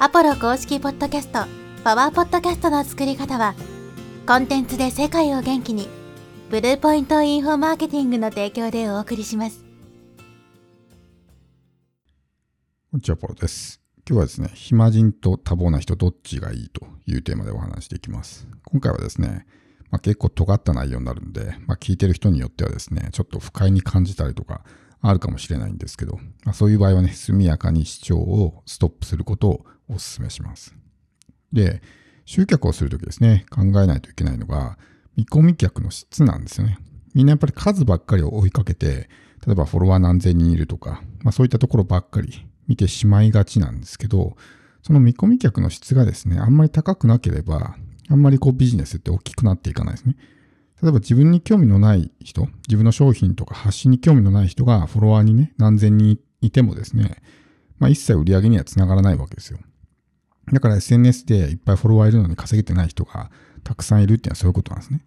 [0.00, 1.44] アポロ公式ポッドキャスト、
[1.84, 3.54] パワーポッドキャストの作り方は、
[4.26, 5.88] コンテンツで世界を元気に、
[6.50, 9.64] ブルーポイントインフォマーケティングの提供でお送りします。
[12.90, 13.80] こんにちは、ポロです。
[14.06, 18.48] 今日はですね、暇人と多忙な人どっちがいいというテーマでお話していきます。
[18.64, 19.46] 今回はですね、
[19.92, 24.64] まあ、結構尖った内容になるんで、まあ、聞いてる人によってはですね、ちょっと不快に感じたりとか、
[25.06, 30.74] あるかもしれないんですけど、まあ、そういう場合はね、速やかに視聴をストップすることをお勧めします。
[31.52, 31.82] で、
[32.24, 34.78] 集客をするときですね、考えないといけないのが、
[35.14, 36.78] 見込み客の質なんですよね。
[37.12, 39.10] みんなやっぱり数ばっかりを追いかけて、
[39.46, 44.36] 例えばフォロワー何千人いるとか、まあそういったところばっかり見てしまいがちなんですけど、
[44.82, 47.76] その見込み客の質がですね、あんまり高くなければ、
[48.08, 50.16] あんまりこうビジネスって大きくなっていかないですね。
[50.84, 57.22] 例えば自分に興味のない人、自分の商品とか発信に興味のない人がフォロワーにね、何千人いてもですね、
[57.78, 59.58] まあ一切売り上げにはつながらないわけですよ。
[60.52, 63.30] だから SNS でいっぱいフォロワーいるのに稼げてない人が
[63.62, 65.00] たくさんいるっていうのはそういうことなんですね。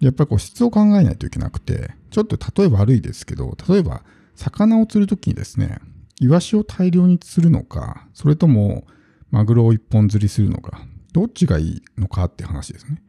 [0.00, 4.02] やっぱりこう質を考えないといけなくて、ちょっと例え悪いですけど、例えば
[4.34, 5.78] 魚を釣るときにですね、
[6.20, 8.88] イワシを大量に釣るのか、それとも
[9.30, 13.00] マグロを一本釣りするのか、どっちがいいのかって話ですね。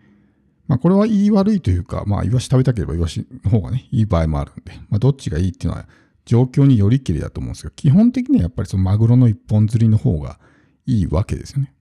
[0.67, 5.87] まあこれは言い悪いというか、まあイワシ食べたければイワシの方がね、いい場合もあるんで、まあどっちがいいっていうのは
[6.25, 10.39] 状況によりきりだと思うんですけど、基本的にはやっぱりそのマグロの一本釣りの方が
[10.85, 11.73] いいわけですよね。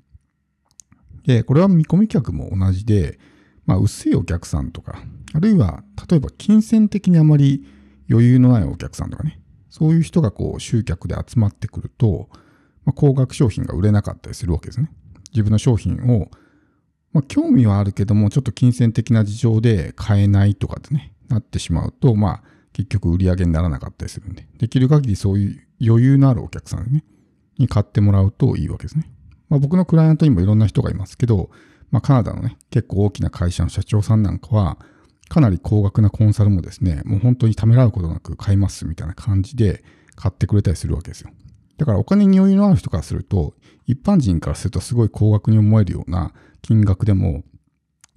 [1.25, 3.19] で、これは見込み客も同じで、
[3.67, 7.67] まあ薄いお客さんとか、あるいは例えば金銭的にあまり
[8.11, 9.41] 余裕のないお客さんとかね、
[9.71, 12.29] そういう人がこう集客で集まってくると、
[12.85, 14.91] まあ、高額商品が売れなかったりするわけですね。
[15.33, 16.29] 自分の商品を、
[17.15, 27.05] まあ、興味はあるけども、ちょっと金銭的な事情で買えないとかってね、なってしまうと、まあ、結局売り上げにならなかったりするんで、できる限りそういう余裕のあるお客さんね、
[27.57, 29.09] に買ってもらうといいわけですね。
[29.49, 31.51] まあ、僕のクライアントにもいろんな人がいますけど、
[31.93, 34.79] まあ、カナダのね、結構大きな会社の社長さんなんかは、
[35.29, 39.85] かなり高額なコンサルもですね、もう本当にためらうことなく買いますみたいな感じで
[40.17, 41.31] 買ってくれたりするわけですよ。
[41.79, 43.55] だからお金に余裕のある人からすると、
[43.87, 46.33] 一般人からするとすごい高額に思えるような
[46.65, 47.45] 金額でも、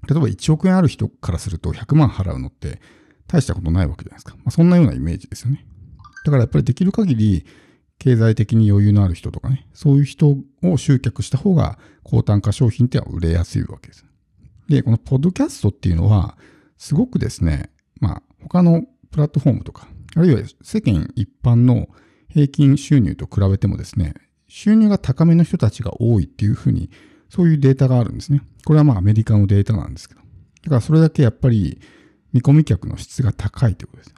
[0.10, 2.80] 例えば1億円ある人からすると100万払うのって
[3.28, 4.36] 大したことないわけじゃないですか。
[4.38, 5.66] まあ、そんなようなイメージですよね。
[6.24, 7.46] だからやっぱりできる限り
[8.00, 14.06] 経済的に余裕のある人とかね、そういう人を集客した方が高単価商品っては売れやすいわけです。
[14.70, 16.38] で、このポッドキャストっていうのは、
[16.78, 17.70] すごくですね、
[18.00, 21.88] まあ、他のプラットフォームとか、あるいは世間一般の
[22.30, 24.14] 平均収入と比べてもですね、
[24.48, 26.90] 収入が高めの人たちが多いっていうふうに、
[27.30, 28.42] そういうデータがあるんですね。
[28.66, 30.22] これはまあアメリカのデータなんですけど。
[30.22, 31.80] だからそれだけやっぱり
[32.34, 34.16] 見込み客の質が高いということです。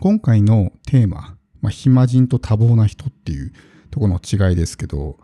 [0.00, 3.52] 今回のテーマ、まあ、暇人と多忙な人っていう
[3.90, 5.18] ところの違いですけど、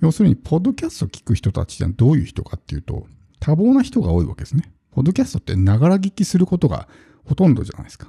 [0.00, 3.06] 要するに、ポッドキャストを聞く人たちってどういう人かっていうと、
[3.40, 4.72] 多忙な人が多いわけですね。
[4.90, 6.88] ポッドキャストってながら聞きすることが
[7.24, 8.08] ほとんどじゃないですか。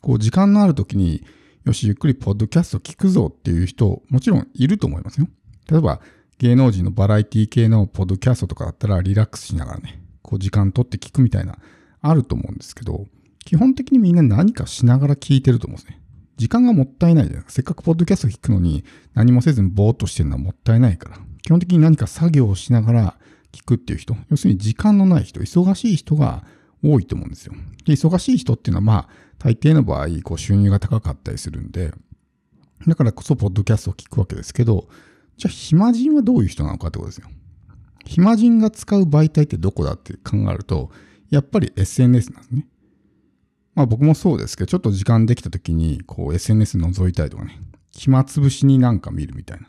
[0.00, 1.24] こう、時間のある時に、
[1.64, 5.28] よし、ゆっくりポッドキャスト聞くぞっていう人、もちろんいると思いますよ。
[5.70, 6.00] 例えば、
[6.38, 11.58] 芸能人のバラエティ系のポッドキャストとかだったらリラックスしながらね、こう時間取って聞くみたいな、
[12.00, 13.06] あると思うんですけど、
[13.44, 16.00] 基本的にみんな何かしながら聞いてると思うんですね。
[16.36, 17.52] 時間がもったいないじゃないですか。
[17.52, 18.84] せっかくポッドキャスト聞くのに
[19.14, 21.18] 何もせずにぼーっとしてるのはもったいないから。
[21.42, 23.18] 基本的に何か作業をしながら
[23.52, 26.44] 聞くっていう人、要するに時間のない人、忙しい人が
[26.82, 27.54] 多いと思うんですよ。
[27.84, 31.92] で、忙しい人っていうのはまあ、大抵の場合、こう収入が高かったりするんで、
[32.86, 34.88] だからこそポッドキャストを聞くわけですけど、
[35.36, 37.28] じゃあ暇人はどういう人なのかってことですよ。
[38.04, 40.90] 暇人が使う媒体ってどこだって考えると、
[41.30, 42.66] やっぱり SNS なんですね。
[43.74, 47.60] まあ僕もそうですけど、ちょっと時間できた時に、こう SNS 覗いたりとかね、
[47.92, 49.68] 暇つぶしになんか見るみたいな、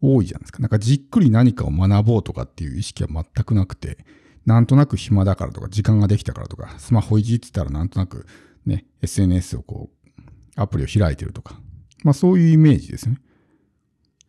[0.00, 0.60] 多いじゃないですか。
[0.60, 3.98] なんかじっくり何かを学ぼうとかっていう意識は全くなくて、
[4.46, 8.26] なんとなく暇だからとか、時間ができたからとか、スマホいじってたらなんとなく
[8.66, 10.20] ね、SNS をこう、
[10.56, 11.60] アプリを開いてるとか、
[12.04, 13.18] まあそういうイメージですね。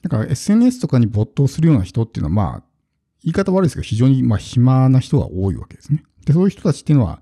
[0.04, 2.64] だから SNS とかに没頭するような人っていうのは、まあ、
[3.24, 6.04] 言い方悪いですけど、非常にまあ暇な人が多いわけですね。
[6.26, 7.22] で、そういう人たちっていうのは、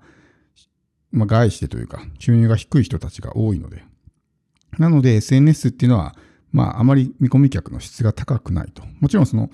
[1.12, 3.84] まあ、外してというか、収入が低い人たちが多いので。
[4.78, 6.16] なので、SNS っていうのは、
[6.50, 8.82] まあ、あまり見込み客の質が高くないと。
[9.00, 9.50] もちろんその、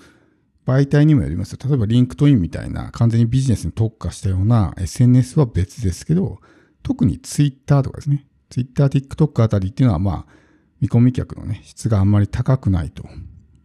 [0.65, 6.39] 媒体にもよります例えば、 LinkedIn みたいな、完全にビジネスに特化したような SNS は別ですけど、
[6.83, 8.25] 特に Twitter とかですね。
[8.49, 10.33] Twitter、TikTok あたりっていうのは、まあ、
[10.81, 13.03] 見込み客のね、質があんまり高くないと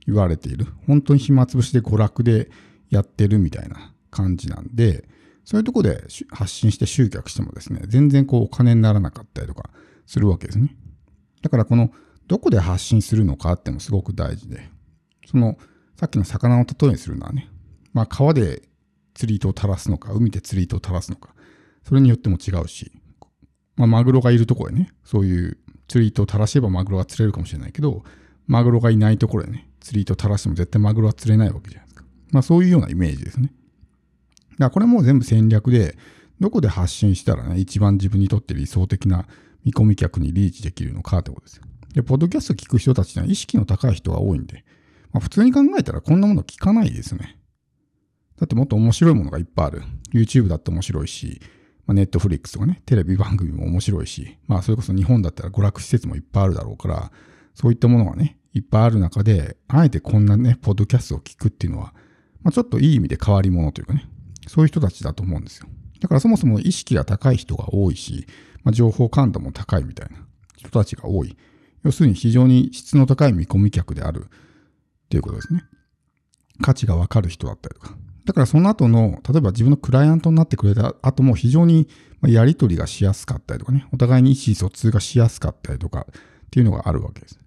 [0.07, 0.67] 言われている。
[0.87, 2.51] 本当に暇つぶしで娯楽で
[2.91, 5.09] やってるみたいな感じなんで、
[5.45, 9.71] そういうとこで発信して集客してもですね、全然こうお金にならなかったりとか
[10.07, 10.75] するわけですね。
[11.43, 11.91] だからこの
[12.27, 14.71] どこで発信するのかってのもすごく大事で、
[15.27, 15.59] その
[15.97, 17.51] さっきの魚の例えにするのはね、
[17.93, 18.63] まあ川で
[19.13, 21.35] 釣り糸を垂らすのか、海で釣り糸を垂らすのか、
[21.83, 22.91] それによっても違うし、
[23.77, 25.59] まあマグロがいるところでね、そういう
[25.89, 28.03] 釣り糸を垂らせばマグロが釣れるかもしれないけど、
[28.47, 32.05] マグロがいないところでね、釣り糸を垂らしても絶対マグロは釣れないわけじゃないですか。
[32.31, 33.53] まあそういうようなイメージですね。
[34.53, 35.97] だからこれも全部戦略で、
[36.41, 39.27] どこで発信したらね、一番自分にとって理想的な
[39.65, 41.65] 見込み客にリーチできるのかってことですよ。
[41.95, 44.65] で、ポッドキャスト聞く人たちは意識の高い人が多いんで、
[45.13, 47.39] まあ、普通に考えたらこんなもの聞かないですね。
[48.37, 49.83] だってもっと面白いものがいっぱいある。
[50.13, 51.41] YouTube だって面白いし、
[51.87, 57.13] まあ、Netflix とかね、テレビ番組も面白いし、まあそれこそ日本だったら娯楽施設もいっぱいあるだろうから、
[57.55, 61.93] そういったものがね、いっぱいある中で、あえてこんなね、ポッドキャストを聞くっていうのは、
[62.43, 64.09] まあ、ちょっといい意味で変わり者というかね、
[64.47, 65.69] そういう人たちだと思うんですよ。
[66.01, 68.27] だからそもそも意識が高い人が多いし、
[68.63, 70.17] まあ、情報感度も高いみたいな
[70.57, 71.37] 人たちが多い。
[71.83, 74.29] 要するに非常に質の高い見込み客であるっ
[75.09, 75.65] ていうことですね。
[76.63, 77.97] 価値がわかる人だったりとか。
[78.25, 81.89] だからその後の、例えば自分のクライアントになってくれた後も非常に
[82.23, 86.15] やり取りがしやすかったりとかね、お互いに意思疎通がしやすかったりとかっ
[86.51, 87.39] ていうのがあるわけです。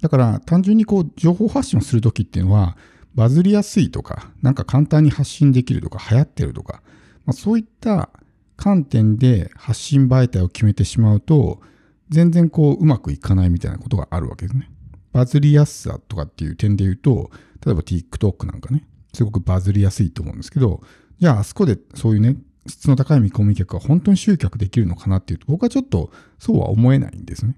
[0.00, 2.76] だから単純にこう情報発信をするときっていうのは、
[3.14, 6.82] バズりやすいとか、なんか簡単に発信できるとか、流行ってるとか、
[7.24, 8.10] まあ、そういった
[8.56, 11.60] 観点で発信媒体を決めてしまうと、
[12.08, 14.70] 全然こううまくいかないみたいなことがあるわけですね。
[15.12, 17.30] バズりやすさとかっていう点で言うと、
[17.64, 20.82] 例えば TikTok なんかね、すごくバズりやすいと思うんですけど、
[21.18, 22.36] じゃああそこでそういうね、
[22.66, 27.56] 質の高い見込み客が本当に集客できるのかなっていうと、僕はちょっとそうは思えないんですね。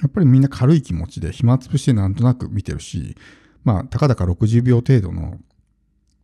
[0.00, 3.16] やっぱりみんな軽い気持ちで暇つぶしてなんとなく見てるし、
[3.64, 5.38] まあ、たかだか60秒程度の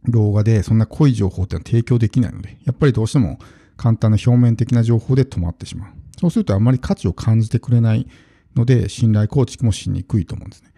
[0.06, 3.38] 動画でそんな濃い情報っていうのは提供できないので、やっぱりどうしても
[3.76, 5.92] 簡単な表面的な情報で止まってしまう。
[6.19, 8.08] そうするとあんまり価値を感じてくれない
[8.56, 10.72] ので、信頼構築もしにくいと思うんですね。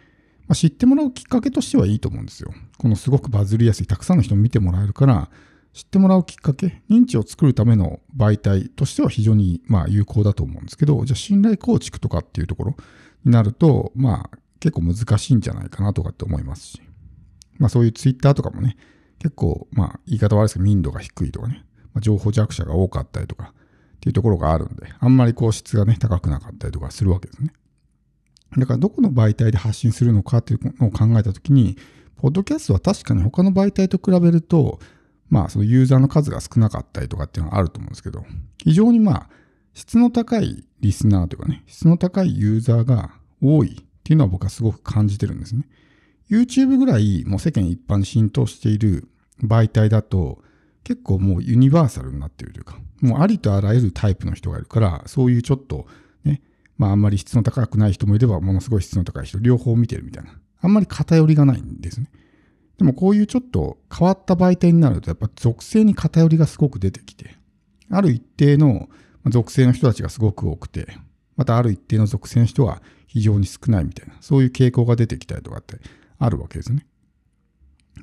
[0.50, 2.52] まあ、知ってもらうきっかけとしてはいいと思うんですよ。
[2.76, 5.30] このすごくバズりやすい、たくさんの人に見てもらえるから、
[5.72, 12.76] 知ってもらうきっかけ、認知を作るための媒体としては非常にまあ有効だと思うんですけど、じゃあ信頼構築とかっていうところ
[13.24, 16.82] になると、まあ結構難しいんじゃないかなとかって思いますし、
[17.58, 18.76] まあそういうツイッターとかもね、
[19.20, 21.64] 結構まあ言い方悪いですけど民度が低いとかね、
[21.94, 27.52] まあ、情報弱者が多かったりとかっていうところがあるんで、あんまりこう質がね高くなかったりとかするわけですね。
[28.58, 31.76] だからどこの媒体で発信するのかっていうのを考えたときに、
[32.16, 34.78] ポッドキャストは確かに他の媒体と比べると、
[35.28, 38.24] まあそのユーザーの数が少なかったりとかっていうのはあると思うんですけど、
[38.58, 39.28] 非常にまあ
[39.74, 45.68] 質の高いリスナーというかね、質の高いユーザーが多いっていうのは僕はすごく感じてるんですね。
[46.28, 49.08] YouTube ぐらいもう世間一般に浸透している
[49.42, 50.42] 媒体だと
[50.84, 55.86] 結構もうユニバーサルになっているというか、もうありとあらゆるタイプの人がいるから、そういうちょっと、
[56.80, 60.30] まああんまり質の高くない人もいれば、ものすごい質の高い人、両方見てるみたいな。
[60.62, 62.10] あんまり偏りがないんですね。
[62.78, 67.36] でもこういうちょっと変わった媒体になると、やっぱ属性に偏りがすごく出てきて、
[67.90, 68.88] ある一定の
[69.26, 70.96] 属性の人たちがすごく多くて、
[71.36, 75.76] またある一定の属性の人は非常に少ないみたいな、そういう傾向が出てきたりとかって
[76.18, 76.86] あるわけですね。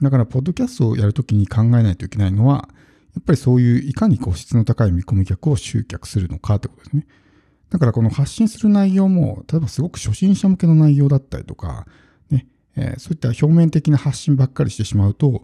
[0.03, 2.69] だから、ポッドキャストをやるときに考えないといけないのは、
[3.15, 7.07] やっぱりそういういかにこう質の高い見込み客を集客するのかってことですね。
[7.69, 11.85] だからこの発信する内容も、例えばすごく初心者向けの内容だったりとか、
[12.29, 15.43] ね、えー、そういった表面的な発信ばっかりしてしまうと、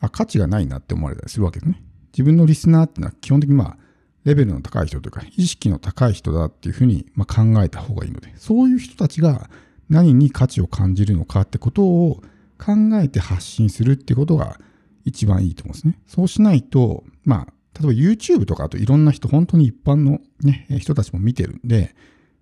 [0.00, 1.82] あ、価値がないなって思われたりするわけですね。
[2.12, 3.76] 自分のリスナーっていうのは基本的にまあ、
[4.24, 9.50] レベルの高い人というか、意識の高い人だっていうふうにま考えた方がいいので、そういう人たちが
[9.88, 12.22] 何に価値を感じるのかってことを
[12.58, 14.60] 考えて発信するってことが
[15.04, 15.98] 一番いいと思うんですね。
[16.06, 21.94] そうしないと、まあ、例えば YouTube とかあといろんな人、本当に一般の、ね、人たちも見てるんで、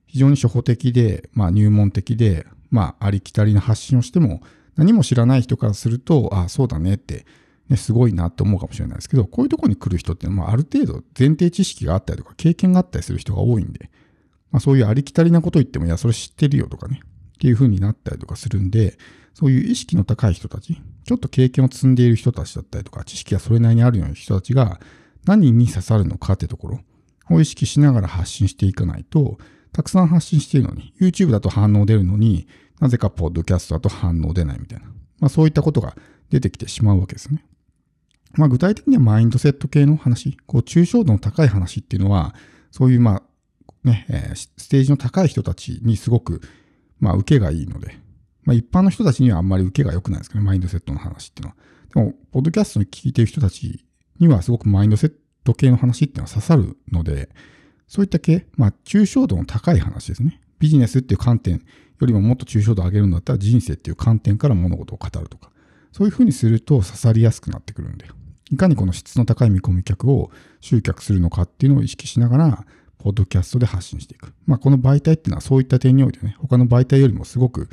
[0.07, 4.41] 非常に初歩的で、まあ入門的で、まあありきたりな発信をしても、
[4.77, 7.27] 何も知らない人からすると、ああ、そうだねって、
[7.69, 13.91] ね、すごいなって思うかもしれないですけど、こういうとこに来る人っていうのは、ある程度前提知識があったりとか、経験があったりする人が多いんで、
[14.51, 18.97] まあそういうありきたりなこと言っても、いや、それ知ってるよとかね、っていう風になったりとかするんで、
[19.35, 24.81] そういう意識の高い人たち、ちょっと経験を積んでいる人たちだったりとか、知識がそれなりにあるような人たちが
[25.27, 26.81] 何に刺さるのかってところ
[27.31, 29.39] を意識しながら発信していかないと、
[29.73, 32.49] たくさん発信しているのに、YouTube だと反応出るのに、
[32.81, 34.87] なぜかポッドキャストだと反応出ないみたいな。
[35.19, 35.97] まあそういったことが
[36.31, 37.45] 出てきてしまうわけですね。
[38.35, 42.35] まあ具体的にはマインドセット系の話、こう抽象度の高い話っていうのは、
[42.71, 43.23] そういうまあ
[43.85, 46.43] ね、え、ステージの高い人たちにすごく
[47.01, 47.99] まあ受けがいいので、
[48.45, 51.57] まあ一般の人たちにはあんまり受けが良くないですかね、マインドセットの話っていうのは。
[51.95, 53.86] でも、ポッドキャストに聞いてる人たち
[54.19, 55.13] にはすごくマインドセッ
[55.45, 57.29] ト系の話っていうのは刺さるので、
[57.89, 60.41] そういった系、まあ抽象度の高い話ですね。
[60.59, 65.51] ビジネスっていう観点よりももっと抽象度を上げるんだったら人生っていう観点から物事を語るとか。
[65.93, 68.15] そういうふうにすると刺さりやすくなってくるんだよ。
[68.51, 70.31] いかにこの質の高い見込み客を
[70.61, 72.67] 集客するのかっていうのを意識しながら、
[72.99, 74.33] ポッドキャストで発信していく。
[74.47, 77.69] まあ、この媒体っていうのはそういった点においてね、他の媒体よりもすごく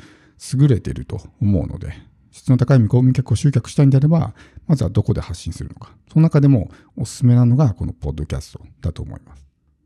[0.54, 1.94] 優れてると思うので、
[2.34, 4.34] 質の高い見込み客を集客したいんであれば、
[4.66, 5.94] まずはどこで発信するのか。
[6.12, 9.46] その中でもおすすめなのがこのポッドキャストだと思います。